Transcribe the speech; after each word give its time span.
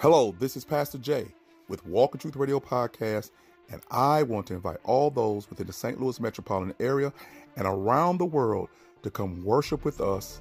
Hello, 0.00 0.34
this 0.38 0.56
is 0.56 0.64
Pastor 0.64 0.96
Jay 0.96 1.26
with 1.68 1.84
Walk 1.84 2.14
in 2.14 2.20
Truth 2.20 2.36
Radio 2.36 2.58
Podcast, 2.58 3.32
and 3.70 3.82
I 3.90 4.22
want 4.22 4.46
to 4.46 4.54
invite 4.54 4.78
all 4.82 5.10
those 5.10 5.50
within 5.50 5.66
the 5.66 5.74
St. 5.74 6.00
Louis 6.00 6.18
metropolitan 6.18 6.74
area 6.80 7.12
and 7.56 7.66
around 7.66 8.16
the 8.16 8.24
world 8.24 8.70
to 9.02 9.10
come 9.10 9.44
worship 9.44 9.84
with 9.84 10.00
us 10.00 10.40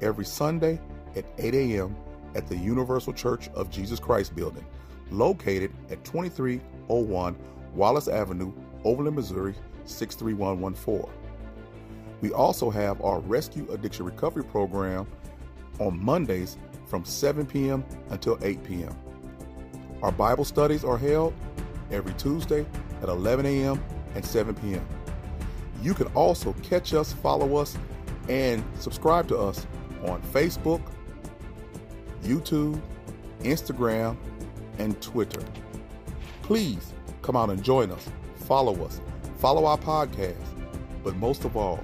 every 0.00 0.24
Sunday 0.24 0.80
at 1.16 1.24
8 1.38 1.54
a.m. 1.56 1.96
at 2.36 2.46
the 2.46 2.56
Universal 2.56 3.14
Church 3.14 3.48
of 3.48 3.68
Jesus 3.68 3.98
Christ 3.98 4.36
building, 4.36 4.64
located 5.10 5.72
at 5.90 6.04
2301 6.04 7.36
Wallace 7.74 8.06
Avenue, 8.06 8.52
Overland, 8.84 9.16
Missouri 9.16 9.56
63114. 9.86 11.12
We 12.20 12.30
also 12.30 12.70
have 12.70 13.02
our 13.02 13.18
Rescue 13.18 13.66
Addiction 13.72 14.06
Recovery 14.06 14.44
Program 14.44 15.04
on 15.80 15.98
Mondays 16.00 16.58
from 16.90 17.04
7 17.04 17.46
p.m. 17.46 17.84
until 18.10 18.36
8 18.42 18.62
p.m. 18.64 18.94
Our 20.02 20.10
Bible 20.10 20.44
studies 20.44 20.84
are 20.84 20.98
held 20.98 21.32
every 21.92 22.12
Tuesday 22.14 22.66
at 23.00 23.08
11 23.08 23.46
a.m. 23.46 23.82
and 24.16 24.26
7 24.26 24.54
p.m. 24.56 24.86
You 25.80 25.94
can 25.94 26.08
also 26.08 26.52
catch 26.64 26.92
us, 26.92 27.12
follow 27.12 27.56
us, 27.56 27.78
and 28.28 28.64
subscribe 28.78 29.28
to 29.28 29.38
us 29.38 29.66
on 30.04 30.20
Facebook, 30.22 30.82
YouTube, 32.22 32.80
Instagram, 33.42 34.16
and 34.78 35.00
Twitter. 35.00 35.42
Please 36.42 36.92
come 37.22 37.36
out 37.36 37.50
and 37.50 37.62
join 37.62 37.92
us, 37.92 38.08
follow 38.34 38.84
us, 38.84 39.00
follow 39.38 39.64
our 39.64 39.78
podcast, 39.78 40.34
but 41.04 41.14
most 41.16 41.44
of 41.44 41.56
all, 41.56 41.82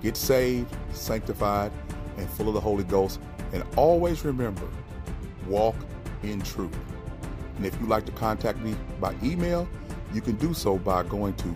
get 0.00 0.16
saved, 0.16 0.74
sanctified, 0.92 1.72
and 2.16 2.28
full 2.30 2.48
of 2.48 2.54
the 2.54 2.60
Holy 2.60 2.84
Ghost. 2.84 3.20
And 3.52 3.64
always 3.76 4.24
remember, 4.24 4.68
walk 5.46 5.76
in 6.22 6.40
truth. 6.42 6.76
And 7.56 7.66
if 7.66 7.78
you'd 7.80 7.88
like 7.88 8.06
to 8.06 8.12
contact 8.12 8.58
me 8.58 8.74
by 9.00 9.14
email, 9.22 9.68
you 10.12 10.20
can 10.20 10.36
do 10.36 10.54
so 10.54 10.78
by 10.78 11.02
going 11.04 11.34
to 11.34 11.54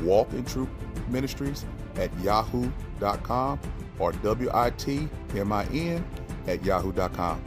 Walk 0.00 0.32
in 0.32 0.44
Truth 0.44 0.68
Ministries 1.08 1.64
at 1.96 2.10
yahoo.com 2.20 3.60
or 3.98 4.12
W-I-T-M-I-N 4.12 6.04
at 6.46 6.64
yahoo.com. 6.64 7.44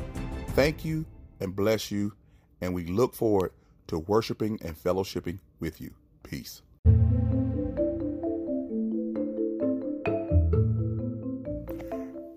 Thank 0.50 0.86
you 0.86 1.06
and 1.40 1.56
bless 1.56 1.92
you, 1.92 2.14
and 2.62 2.74
we 2.74 2.86
look 2.86 3.14
forward 3.14 3.52
to 3.88 4.00
worshiping 4.00 4.60
and 4.64 4.76
fellowshipping 4.78 5.40
with 5.60 5.82
you. 5.82 5.94
Peace. 6.24 6.62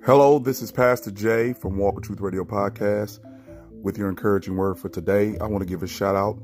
Hello, 0.09 0.39
this 0.39 0.63
is 0.63 0.73
Pastor 0.73 1.11
Jay 1.11 1.53
from 1.53 1.77
Walk 1.77 1.97
in 1.97 2.03
Truth 2.03 2.23
Radio 2.23 2.43
Podcast 2.43 3.19
with 3.83 3.99
your 3.99 4.09
encouraging 4.09 4.57
word 4.57 4.79
for 4.79 4.89
today. 4.89 5.37
I 5.39 5.45
want 5.45 5.61
to 5.61 5.69
give 5.69 5.83
a 5.83 5.87
shout 5.87 6.17
out 6.17 6.39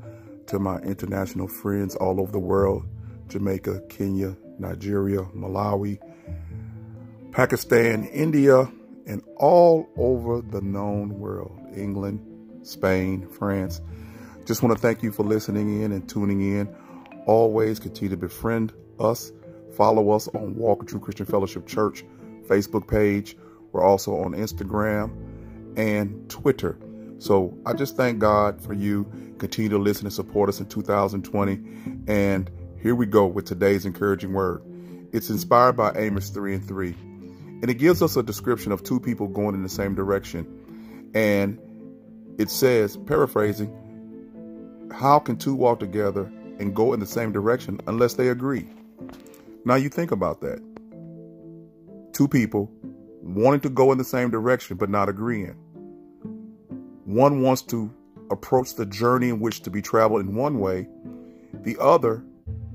to 0.49 0.59
my 0.59 0.77
international 0.81 1.49
friends 1.49 1.97
all 1.97 2.21
over 2.21 2.31
the 2.31 2.39
world 2.39 2.85
Jamaica, 3.29 3.81
Kenya, 3.89 4.37
Nigeria, 4.59 5.23
Malawi, 5.35 5.99
Pakistan, 7.33 8.05
India, 8.09 8.71
and 9.07 9.23
all 9.39 9.89
over 9.97 10.43
the 10.43 10.61
known 10.61 11.19
world 11.19 11.59
England, 11.75 12.21
Spain, 12.67 13.27
France. 13.31 13.81
Just 14.45 14.63
want 14.63 14.77
to 14.77 14.79
thank 14.79 15.03
you 15.03 15.11
for 15.11 15.23
listening 15.23 15.81
in 15.81 15.91
and 15.91 16.07
tuning 16.07 16.43
in. 16.43 16.69
Always 17.25 17.81
continue 17.81 18.11
to 18.11 18.19
befriend 18.19 18.75
us. 19.01 19.33
Follow 19.75 20.11
us 20.11 20.29
on 20.29 20.55
Walk 20.55 20.81
in 20.81 20.87
Truth 20.87 21.03
Christian 21.05 21.25
Fellowship 21.25 21.67
Church 21.67 22.05
Facebook 22.47 22.87
page 22.87 23.39
we're 23.75 23.83
also 23.83 24.17
on 24.21 24.33
Instagram 24.33 25.11
and 25.77 26.31
Twitter. 26.31 26.79
So 27.19 27.59
I 27.67 27.73
just 27.73 27.97
thank 27.97 28.21
God 28.21 28.63
for 28.63 28.73
you. 28.73 29.05
Continue 29.39 29.71
to 29.71 29.79
listen 29.79 30.07
and 30.07 30.13
support 30.13 30.49
us 30.49 30.61
in 30.61 30.67
2020. 30.67 31.61
And 32.07 32.49
here 32.81 32.95
we 32.95 33.07
go 33.07 33.27
with 33.27 33.47
today's 33.47 33.85
encouraging 33.85 34.33
word. 34.33 34.63
It's 35.13 35.29
inspired 35.29 35.77
by 35.77 35.93
Amos 35.97 36.31
3 36.31 36.55
and 36.55 36.65
3. 36.69 36.95
And 37.63 37.69
it 37.69 37.75
gives 37.75 38.01
us 38.01 38.17
a 38.17 38.23
description 38.23 38.71
of 38.71 38.85
two 38.85 39.01
people 39.01 39.27
going 39.27 39.57
in 39.57 39.65
the 39.65 39.69
same 39.69 39.97
direction. 39.97 41.11
And 41.13 41.59
it 42.39 42.51
says, 42.51 42.97
paraphrasing, 42.97 44.89
how 44.93 45.19
can 45.19 45.37
two 45.37 45.57
walk 45.57 45.81
together 45.81 46.31
and 46.61 46.77
go 46.77 46.93
in 46.93 47.01
the 47.01 47.07
same 47.07 47.33
direction 47.33 47.81
unless 47.89 48.15
they 48.15 48.29
agree? 48.29 48.69
Now 49.65 49.75
you 49.75 49.89
think 49.89 50.13
about 50.13 50.43
that. 50.43 50.63
Two 52.13 52.29
people 52.29 52.71
wanting 53.25 53.61
to 53.61 53.71
go 53.71 53.91
in 53.91 53.99
the 53.99 54.05
same 54.05 54.31
direction 54.31 54.77
but 54.77 54.91
not 54.91 55.09
agreeing. 55.09 55.57
One 57.05 57.43
wants 57.43 57.63
to 57.63 57.93
approach 58.31 58.75
the 58.75 58.87
journey 58.87 59.31
in 59.31 59.41
which 59.41 59.63
to 59.63 59.71
be 59.71 59.83
traveled 59.83 60.21
in 60.21 60.35
one 60.35 60.59
way, 60.59 60.87
the 61.63 61.77
other 61.81 62.23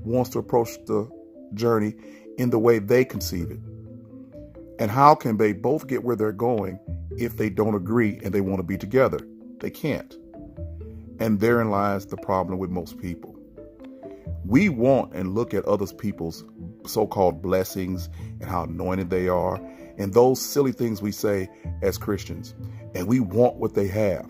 wants 0.04 0.30
to 0.30 0.38
approach 0.38 0.70
the 0.86 1.08
journey 1.54 1.94
in 2.38 2.50
the 2.50 2.58
way 2.58 2.78
they 2.78 3.04
conceive 3.04 3.50
it. 3.50 3.60
And 4.78 4.90
how 4.90 5.14
can 5.14 5.36
they 5.36 5.52
both 5.52 5.86
get 5.86 6.04
where 6.04 6.16
they're 6.16 6.32
going 6.32 6.80
if 7.16 7.36
they 7.36 7.50
don't 7.50 7.74
agree 7.74 8.18
and 8.24 8.32
they 8.32 8.40
want 8.40 8.58
to 8.58 8.64
be 8.64 8.78
together? 8.78 9.20
They 9.60 9.70
can't. 9.70 10.16
And 11.18 11.38
therein 11.38 11.70
lies 11.70 12.06
the 12.06 12.16
problem 12.16 12.58
with 12.58 12.70
most 12.70 12.98
people. 12.98 13.36
We 14.46 14.68
want 14.70 15.12
and 15.12 15.34
look 15.34 15.52
at 15.52 15.64
other 15.66 15.86
people's 15.86 16.44
so 16.86 17.06
called 17.06 17.42
blessings 17.42 18.08
and 18.40 18.44
how 18.44 18.64
anointed 18.64 19.10
they 19.10 19.28
are 19.28 19.60
and 20.00 20.14
those 20.14 20.40
silly 20.40 20.72
things 20.72 21.02
we 21.02 21.12
say 21.12 21.50
as 21.82 21.98
Christians. 21.98 22.54
And 22.94 23.06
we 23.06 23.20
want 23.20 23.56
what 23.56 23.74
they 23.74 23.86
have. 23.88 24.28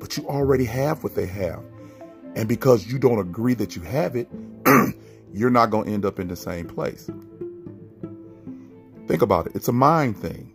But 0.00 0.16
you 0.16 0.26
already 0.26 0.64
have 0.64 1.04
what 1.04 1.14
they 1.14 1.26
have. 1.26 1.62
And 2.34 2.48
because 2.48 2.86
you 2.86 2.98
don't 2.98 3.20
agree 3.20 3.54
that 3.54 3.76
you 3.76 3.82
have 3.82 4.16
it, 4.16 4.28
you're 5.32 5.50
not 5.50 5.70
going 5.70 5.86
to 5.86 5.92
end 5.92 6.04
up 6.04 6.18
in 6.18 6.26
the 6.26 6.36
same 6.36 6.66
place. 6.66 7.08
Think 9.06 9.22
about 9.22 9.46
it. 9.46 9.52
It's 9.54 9.68
a 9.68 9.72
mind 9.72 10.18
thing. 10.18 10.52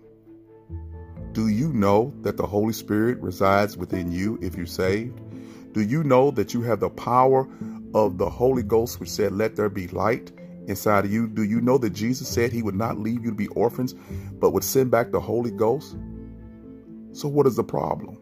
Do 1.31 1.47
you 1.47 1.72
know 1.72 2.14
that 2.22 2.36
the 2.36 2.46
Holy 2.46 2.74
Spirit 2.74 3.20
resides 3.22 3.78
within 3.78 4.12
you 4.12 4.38
if 4.41 4.56
you're 4.56 4.66
saved? 4.66 5.18
Do 5.72 5.81
you 5.81 6.03
know 6.03 6.30
that 6.31 6.53
you 6.53 6.62
have 6.64 6.81
the 6.81 6.90
power 6.90 7.47
of 7.94 8.18
the 8.18 8.30
Holy 8.30 8.64
Ghost, 8.64 9.00
which 9.00 9.09
said, 9.09 9.31
Let 9.31 9.56
there 9.56 9.70
be 9.70 9.88
light? 9.88 10.34
Inside 10.72 11.06
of 11.06 11.12
you? 11.12 11.28
Do 11.28 11.44
you 11.44 11.62
know 11.62 11.78
that 11.78 11.92
Jesus 11.92 12.28
said 12.28 12.52
he 12.52 12.64
would 12.64 12.76
not 12.76 12.98
leave 12.98 13.24
you 13.24 13.30
to 13.30 13.36
be 13.36 13.48
orphans, 13.50 13.94
but 14.40 14.52
would 14.52 14.64
send 14.64 14.90
back 14.90 15.12
the 15.12 15.20
Holy 15.20 15.52
Ghost? 15.52 15.96
So, 17.14 17.28
what 17.28 17.46
is 17.46 17.56
the 17.56 17.64
problem? 17.64 18.18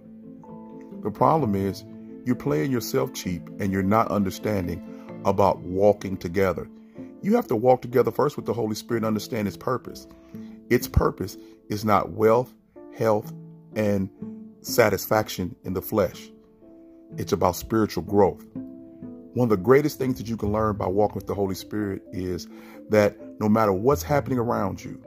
The 1.02 1.12
problem 1.12 1.56
is 1.56 1.86
you're 2.26 2.36
playing 2.36 2.72
yourself 2.72 3.14
cheap 3.14 3.48
and 3.60 3.72
you're 3.72 3.84
not 3.84 4.12
understanding 4.12 4.84
about 5.24 5.60
walking 5.60 6.18
together. 6.18 6.68
You 7.22 7.36
have 7.36 7.48
to 7.48 7.56
walk 7.56 7.82
together 7.82 8.12
first 8.12 8.36
with 8.36 8.46
the 8.46 8.54
Holy 8.54 8.76
Spirit 8.76 9.00
and 9.00 9.08
understand 9.08 9.48
its 9.48 9.58
purpose. 9.58 10.08
Its 10.70 10.88
purpose 10.88 11.38
is 11.70 11.86
not 11.86 12.12
wealth, 12.12 12.54
health, 12.98 13.32
and 13.76 14.10
satisfaction 14.62 15.56
in 15.64 15.74
the 15.74 15.82
flesh, 15.82 16.30
it's 17.18 17.32
about 17.32 17.56
spiritual 17.56 18.04
growth. 18.04 18.46
One 19.34 19.46
of 19.46 19.50
the 19.50 19.58
greatest 19.58 20.00
things 20.00 20.18
that 20.18 20.28
you 20.28 20.38
can 20.38 20.52
learn 20.52 20.76
by 20.76 20.88
walking 20.88 21.16
with 21.16 21.28
the 21.28 21.36
Holy 21.36 21.54
Spirit 21.54 22.02
is 22.12 22.48
that 22.90 23.16
no 23.40 23.48
matter 23.48 23.72
what's 23.72 24.02
happening 24.02 24.40
around 24.40 24.84
you, 24.84 25.00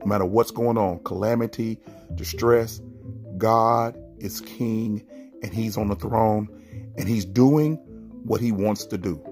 no 0.00 0.06
matter 0.06 0.26
what's 0.26 0.50
going 0.50 0.76
on, 0.76 1.02
calamity, 1.02 1.78
distress, 2.14 2.80
God 3.38 3.96
is 4.18 4.42
king 4.42 5.02
and 5.42 5.52
he's 5.52 5.78
on 5.78 5.88
the 5.88 5.96
throne 5.96 6.48
and 6.98 7.08
he's 7.08 7.24
doing 7.24 7.76
what 8.24 8.40
he 8.40 8.52
wants 8.52 8.84
to 8.86 8.98
do. 8.98 9.22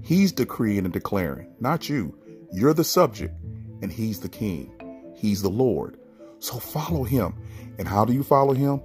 He's 0.00 0.30
decreeing 0.30 0.84
and 0.84 0.92
declaring, 0.92 1.52
not 1.58 1.88
you. 1.88 2.16
You're 2.52 2.74
the 2.74 2.84
subject 2.84 3.34
and 3.82 3.92
he's 3.92 4.20
the 4.20 4.28
king. 4.28 5.12
He's 5.16 5.42
the 5.42 5.50
Lord. 5.50 5.98
So 6.38 6.58
follow 6.58 7.02
him. 7.02 7.34
And 7.78 7.88
how 7.88 8.04
do 8.04 8.12
you 8.12 8.22
follow 8.22 8.52
him? 8.54 8.80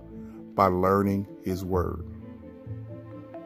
By 0.56 0.68
learning 0.68 1.28
his 1.44 1.64
word 1.64 2.03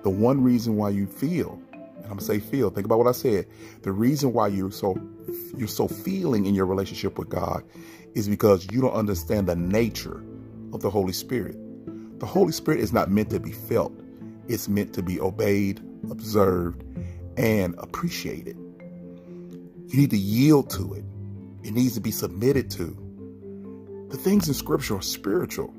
the 0.04 0.10
one 0.10 0.44
reason 0.44 0.76
why 0.78 0.90
you 0.90 1.08
feel, 1.08 1.62
and 1.74 2.06
I'm 2.06 2.10
gonna 2.10 2.22
say 2.22 2.40
feel, 2.40 2.70
think 2.70 2.86
about 2.86 2.98
what 2.98 3.08
I 3.08 3.12
said. 3.14 3.48
The 3.84 3.92
reason 3.92 4.34
why 4.34 4.48
you're 4.48 4.72
so 4.72 5.00
you're 5.56 5.68
so 5.68 5.88
feeling 5.88 6.46
in 6.46 6.56
your 6.56 6.66
relationship 6.66 7.18
with 7.18 7.30
God 7.30 7.64
is 8.16 8.28
because 8.28 8.68
you 8.72 8.82
don't 8.82 8.94
understand 8.94 9.48
the 9.48 9.56
nature 9.56 10.24
of 10.74 10.82
the 10.82 10.90
Holy 10.90 11.14
Spirit. 11.14 11.56
The 12.20 12.26
Holy 12.26 12.52
Spirit 12.52 12.80
is 12.80 12.94
not 12.94 13.10
meant 13.10 13.30
to 13.32 13.40
be 13.40 13.52
felt. 13.52 13.94
It's 14.48 14.68
meant 14.68 14.94
to 14.94 15.02
be 15.02 15.20
obeyed, 15.20 15.80
observed, 16.10 16.84
and 17.38 17.76
appreciated. 17.78 18.58
You 19.88 19.98
need 20.00 20.12
to 20.12 20.18
yield 20.18 20.70
to 20.72 20.94
it. 20.94 21.04
It 21.64 21.74
needs 21.74 21.96
to 21.96 22.02
be 22.02 22.12
submitted 22.12 22.70
to. 22.72 22.98
The 24.10 24.18
things 24.18 24.48
in 24.48 24.54
scripture 24.54 24.98
are 24.98 25.02
spiritual, 25.02 25.74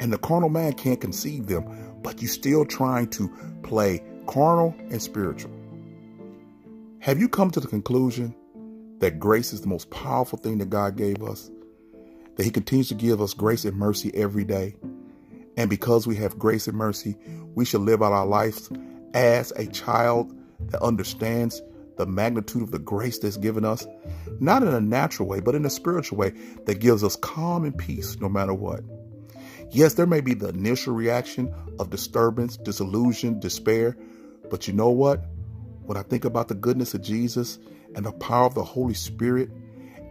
and 0.00 0.12
the 0.12 0.18
carnal 0.18 0.48
man 0.48 0.72
can't 0.72 1.00
conceive 1.00 1.46
them 1.46 1.64
but 2.02 2.20
you're 2.20 2.28
still 2.28 2.64
trying 2.64 3.08
to 3.08 3.28
play 3.62 4.02
carnal 4.26 4.74
and 4.90 5.00
spiritual. 5.00 5.52
Have 7.00 7.18
you 7.18 7.28
come 7.28 7.50
to 7.50 7.60
the 7.60 7.68
conclusion 7.68 8.34
that 8.98 9.18
grace 9.18 9.52
is 9.52 9.60
the 9.60 9.68
most 9.68 9.90
powerful 9.90 10.38
thing 10.38 10.58
that 10.58 10.70
God 10.70 10.96
gave 10.96 11.22
us? 11.22 11.50
That 12.36 12.44
He 12.44 12.50
continues 12.50 12.88
to 12.88 12.94
give 12.94 13.20
us 13.20 13.34
grace 13.34 13.64
and 13.64 13.76
mercy 13.76 14.10
every 14.14 14.44
day? 14.44 14.76
And 15.56 15.68
because 15.68 16.06
we 16.06 16.16
have 16.16 16.38
grace 16.38 16.66
and 16.66 16.76
mercy, 16.76 17.16
we 17.54 17.64
should 17.64 17.82
live 17.82 18.02
out 18.02 18.12
our 18.12 18.26
lives 18.26 18.70
as 19.14 19.50
a 19.52 19.66
child 19.66 20.34
that 20.70 20.82
understands 20.82 21.60
the 21.96 22.06
magnitude 22.06 22.62
of 22.62 22.70
the 22.70 22.78
grace 22.78 23.18
that's 23.18 23.36
given 23.36 23.64
us, 23.64 23.86
not 24.40 24.62
in 24.62 24.68
a 24.68 24.80
natural 24.80 25.28
way, 25.28 25.40
but 25.40 25.54
in 25.54 25.66
a 25.66 25.70
spiritual 25.70 26.16
way 26.16 26.30
that 26.64 26.80
gives 26.80 27.04
us 27.04 27.16
calm 27.16 27.64
and 27.64 27.76
peace 27.76 28.18
no 28.18 28.30
matter 28.30 28.54
what. 28.54 28.82
Yes, 29.72 29.94
there 29.94 30.06
may 30.06 30.20
be 30.20 30.34
the 30.34 30.48
initial 30.48 30.94
reaction 30.94 31.52
of 31.78 31.88
disturbance, 31.88 32.58
disillusion, 32.58 33.40
despair, 33.40 33.96
but 34.50 34.68
you 34.68 34.74
know 34.74 34.90
what? 34.90 35.24
When 35.86 35.96
I 35.96 36.02
think 36.02 36.26
about 36.26 36.48
the 36.48 36.54
goodness 36.54 36.92
of 36.92 37.00
Jesus 37.00 37.58
and 37.94 38.04
the 38.04 38.12
power 38.12 38.44
of 38.44 38.54
the 38.54 38.62
Holy 38.62 38.92
Spirit, 38.92 39.50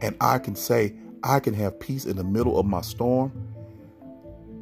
and 0.02 0.16
I 0.20 0.40
can 0.40 0.56
say, 0.56 0.96
I 1.24 1.40
can 1.40 1.54
have 1.54 1.80
peace 1.80 2.06
in 2.06 2.18
the 2.18 2.24
middle 2.24 2.60
of 2.60 2.66
my 2.66 2.82
storm, 2.82 3.32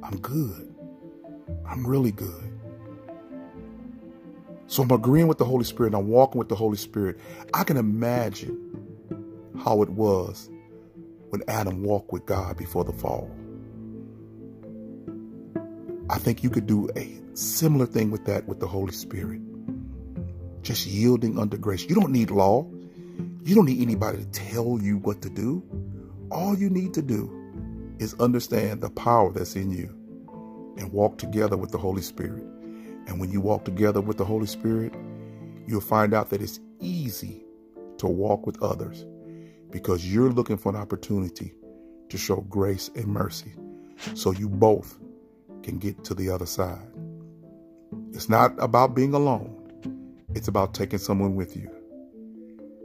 I'm 0.04 0.19
good. 0.19 0.75
I'm 1.66 1.88
really 1.88 2.12
good. 2.12 2.60
So 4.68 4.84
I'm 4.84 4.92
agreeing 4.92 5.28
with 5.28 5.38
the 5.38 5.46
Holy 5.46 5.63
Spirit. 5.63 5.94
And 5.94 6.04
I'm 6.04 6.10
walking 6.10 6.40
with 6.40 6.50
the 6.50 6.56
Holy 6.56 6.78
Spirit. 6.78 7.19
I 7.54 7.63
can 7.63 7.78
imagine 7.78 8.57
how 9.63 9.81
it 9.81 9.90
was 9.90 10.50
when 11.30 11.42
Adam 11.48 11.84
walked 11.84 12.12
with 12.12 12.25
God 12.25 12.57
before 12.57 12.84
the 12.84 12.94
fall. 12.94 13.31
I 16.12 16.18
think 16.18 16.44
you 16.44 16.50
could 16.50 16.66
do 16.66 16.90
a 16.96 17.22
similar 17.36 17.86
thing 17.86 18.10
with 18.10 18.26
that 18.26 18.48
with 18.48 18.60
the 18.60 18.68
Holy 18.68 18.94
Spirit. 18.94 19.42
Just 20.64 20.88
yielding 20.88 21.38
under 21.38 21.56
grace. 21.56 21.86
You 21.86 21.94
don't 21.94 22.12
need 22.12 22.32
law. 22.32 22.68
You 23.44 23.54
don't 23.54 23.66
need 23.66 23.82
anybody 23.82 24.18
to 24.18 24.26
tell 24.32 24.80
you 24.82 24.98
what 24.98 25.22
to 25.22 25.30
do. 25.30 25.64
All 26.32 26.58
you 26.58 26.70
need 26.70 26.96
to 26.96 27.04
do 27.04 27.36
is 28.00 28.16
understand 28.16 28.82
the 28.82 28.90
power 28.90 29.32
that's 29.32 29.56
in 29.56 29.70
you 29.72 29.88
and 30.78 30.92
walk 30.92 31.20
together 31.20 31.58
with 31.58 31.72
the 31.72 31.78
Holy 31.78 32.02
Spirit. 32.02 32.44
And 33.06 33.20
when 33.20 33.32
you 33.32 33.40
walk 33.40 33.64
together 33.66 34.02
with 34.02 34.18
the 34.18 34.26
Holy 34.26 34.48
Spirit, 34.48 34.96
you'll 35.68 35.80
find 35.80 36.16
out 36.16 36.32
that 36.32 36.42
it's 36.42 36.60
easy 36.80 37.44
to 38.00 38.08
walk 38.08 38.48
with 38.48 38.62
others 38.64 39.06
because 39.70 40.12
you're 40.12 40.32
looking 40.32 40.58
for 40.58 40.70
an 40.70 40.76
opportunity 40.76 41.54
to 42.10 42.18
show 42.18 42.38
grace 42.42 42.90
and 42.96 43.06
mercy 43.06 43.54
so 44.16 44.32
you 44.32 44.50
both 44.50 44.98
can 45.64 45.78
get 45.78 46.04
to 46.06 46.14
the 46.14 46.30
other 46.30 46.46
side. 46.46 46.88
It's 48.14 48.30
not 48.30 48.54
about 48.60 48.96
being 48.96 49.14
alone, 49.14 49.56
it's 50.34 50.48
about 50.48 50.74
taking 50.74 51.00
someone 51.00 51.36
with 51.36 51.56
you. 51.56 51.70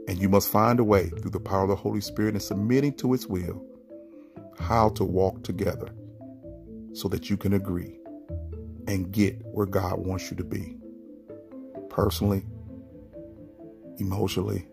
And 0.07 0.19
you 0.19 0.29
must 0.29 0.49
find 0.49 0.79
a 0.79 0.83
way 0.83 1.09
through 1.09 1.31
the 1.31 1.39
power 1.39 1.63
of 1.63 1.69
the 1.69 1.75
Holy 1.75 2.01
Spirit 2.01 2.35
and 2.35 2.41
submitting 2.41 2.93
to 2.97 3.13
its 3.13 3.25
will 3.25 3.65
how 4.59 4.89
to 4.89 5.03
walk 5.03 5.43
together 5.43 5.89
so 6.93 7.07
that 7.09 7.29
you 7.29 7.37
can 7.37 7.53
agree 7.53 7.97
and 8.87 9.11
get 9.11 9.41
where 9.45 9.65
God 9.65 9.99
wants 9.99 10.29
you 10.29 10.37
to 10.37 10.43
be 10.43 10.77
personally, 11.89 12.45
emotionally, 13.97 14.67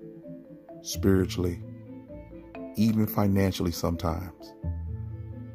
spiritually, 0.83 1.63
even 2.77 3.07
financially 3.07 3.73
sometimes. 3.73 4.53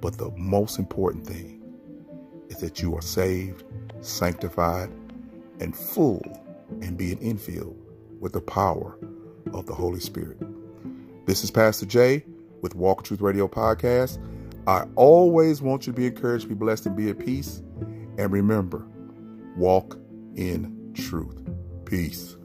But 0.02 0.18
the 0.18 0.32
most 0.38 0.80
important 0.80 1.26
thing 1.26 1.57
is 2.50 2.58
that 2.58 2.82
you 2.82 2.96
are 2.96 3.02
saved, 3.02 3.64
sanctified, 4.02 4.90
and 5.60 5.76
full 5.76 6.22
and 6.82 6.98
being 6.98 7.18
infilled 7.18 7.78
with 8.20 8.34
the 8.34 8.42
power 8.42 8.98
of 9.54 9.66
the 9.66 9.74
Holy 9.74 10.00
Spirit. 10.00 10.38
This 11.26 11.44
is 11.44 11.52
Pastor 11.52 11.86
Jay 11.86 12.26
with 12.62 12.76
Walk 12.76 13.04
Truth 13.04 13.22
Radio 13.22 13.48
Podcast. 13.48 14.20
I 14.68 14.86
always 14.96 15.62
want 15.62 15.88
you 15.88 15.94
to 15.94 15.98
be 15.98 16.08
encouraged, 16.08 16.50
be 16.50 16.56
blessed, 16.56 16.86
and 16.88 16.96
be 16.96 17.10
at 17.10 17.20
peace. 17.20 17.62
And 18.18 18.32
remember, 18.32 18.86
walk 19.56 19.98
in 20.36 20.92
truth. 20.94 21.42
Peace. 21.86 22.36